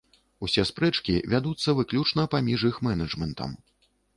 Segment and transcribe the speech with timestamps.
[0.45, 3.55] Усе спрэчкі вядуцца выключна паміж іх менэджмэнтам.